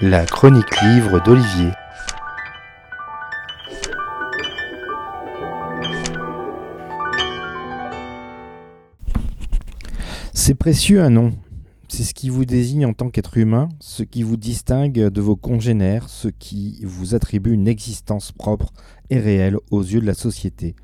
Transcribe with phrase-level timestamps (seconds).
[0.00, 1.70] La chronique livre d'Olivier.
[10.32, 11.32] C'est précieux un nom.
[11.88, 15.36] C'est ce qui vous désigne en tant qu'être humain, ce qui vous distingue de vos
[15.36, 18.72] congénères, ce qui vous attribue une existence propre
[19.10, 20.74] et réelle aux yeux de la société.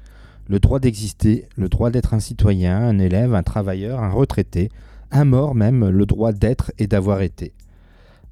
[0.46, 4.68] Le droit d'exister, le droit d'être un citoyen, un élève, un travailleur, un retraité,
[5.10, 7.52] un mort même, le droit d'être et d'avoir été.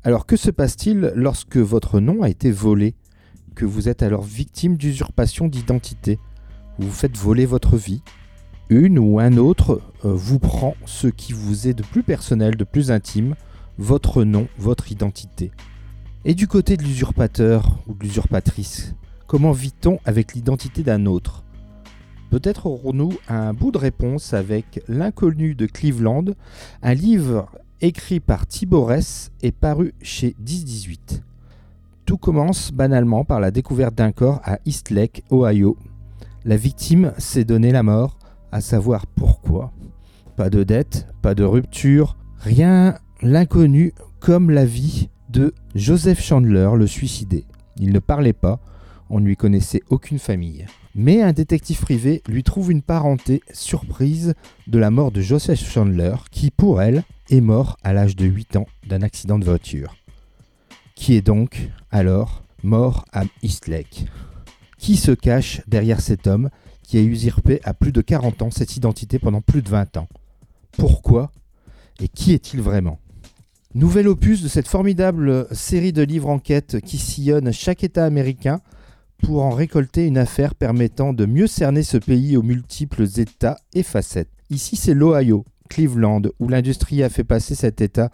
[0.05, 2.95] Alors que se passe-t-il lorsque votre nom a été volé,
[3.55, 6.19] que vous êtes alors victime d'usurpation d'identité?
[6.79, 8.03] Vous faites voler votre vie,
[8.69, 12.65] une ou un autre euh, vous prend ce qui vous est de plus personnel, de
[12.65, 13.35] plus intime,
[13.79, 15.53] votre nom, votre identité.
[16.25, 18.95] Et du côté de l'usurpateur ou de l'usurpatrice,
[19.27, 21.46] comment vit-on avec l'identité d'un autre?
[22.31, 26.25] Peut-être aurons-nous un bout de réponse avec L'inconnu de Cleveland,
[26.83, 27.49] un livre
[27.81, 28.91] écrit par Thibaut
[29.43, 31.23] et paru chez 1018.
[32.05, 35.77] Tout commence banalement par la découverte d'un corps à East Lake, Ohio.
[36.45, 38.19] La victime s'est donné la mort
[38.53, 39.73] à savoir pourquoi.
[40.37, 46.87] Pas de dette, pas de rupture, rien, l'inconnu comme la vie de Joseph Chandler, le
[46.87, 47.45] suicidé.
[47.79, 48.61] Il ne parlait pas,
[49.11, 50.67] on ne lui connaissait aucune famille.
[50.95, 54.35] Mais un détective privé lui trouve une parenté surprise
[54.67, 58.57] de la mort de Joseph Chandler, qui pour elle est mort à l'âge de 8
[58.57, 59.97] ans d'un accident de voiture.
[60.95, 64.07] Qui est donc, alors, mort à East Lake?
[64.79, 66.51] Qui se cache derrière cet homme
[66.83, 70.09] qui a usurpé à plus de 40 ans cette identité pendant plus de 20 ans?
[70.79, 71.33] Pourquoi
[72.01, 72.99] Et qui est-il vraiment?
[73.75, 78.63] Nouvel opus de cette formidable série de livres enquêtes qui sillonne chaque État américain
[79.23, 83.83] pour en récolter une affaire permettant de mieux cerner ce pays aux multiples États et
[83.83, 84.31] facettes.
[84.51, 88.11] Ici c'est l'Ohio, Cleveland, où l'industrie a fait passer cet État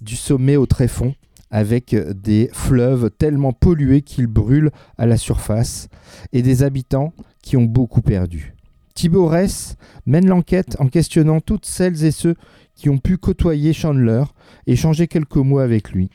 [0.00, 1.14] du sommet au tréfonds
[1.50, 5.88] avec des fleuves tellement pollués qu'ils brûlent à la surface
[6.32, 8.54] et des habitants qui ont beaucoup perdu.
[8.94, 9.76] Thibaut Ress
[10.06, 12.34] mène l'enquête en questionnant toutes celles et ceux
[12.74, 14.24] qui ont pu côtoyer Chandler
[14.66, 16.10] et échanger quelques mots avec lui.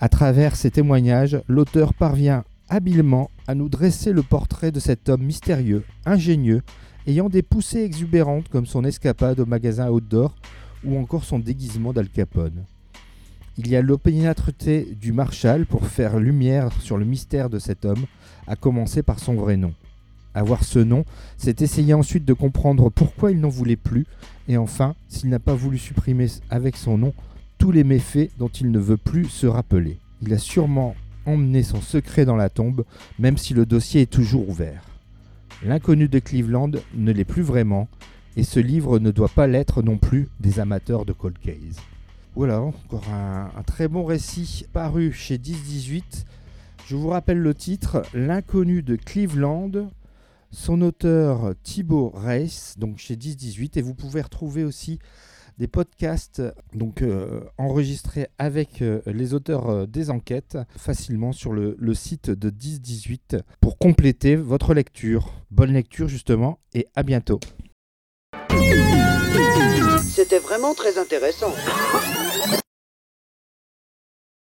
[0.00, 5.22] À travers ces témoignages, l'auteur parvient habilement à nous dresser le portrait de cet homme
[5.22, 6.62] mystérieux, ingénieux,
[7.06, 10.34] ayant des poussées exubérantes comme son escapade au magasin outdoor
[10.84, 12.64] ou encore son déguisement d'Al Capone.
[13.56, 18.04] Il y a l'opiniâtreté du Marshal pour faire lumière sur le mystère de cet homme,
[18.46, 19.72] à commencer par son vrai nom.
[20.34, 21.04] Avoir ce nom,
[21.36, 24.06] c'est essayer ensuite de comprendre pourquoi il n'en voulait plus,
[24.48, 27.14] et enfin, s'il n'a pas voulu supprimer avec son nom
[27.58, 29.98] tous les méfaits dont il ne veut plus se rappeler.
[30.20, 32.84] Il a sûrement emmené son secret dans la tombe,
[33.18, 34.82] même si le dossier est toujours ouvert.
[35.64, 37.88] L'inconnu de Cleveland ne l'est plus vraiment,
[38.36, 41.80] et ce livre ne doit pas l'être non plus des amateurs de cold case.
[42.34, 46.26] Voilà, encore un, un très bon récit paru chez 1018.
[46.86, 49.70] Je vous rappelle le titre, L'inconnu de Cleveland,
[50.50, 54.98] son auteur Thibaut Reiss, donc chez 1018, et vous pouvez retrouver aussi
[55.58, 56.42] des podcasts
[56.74, 62.50] donc euh, enregistrés avec euh, les auteurs euh, des enquêtes facilement sur le site de
[62.50, 65.32] 1018 pour compléter votre lecture.
[65.50, 67.40] Bonne lecture justement et à bientôt.
[70.02, 71.52] C'était vraiment très intéressant.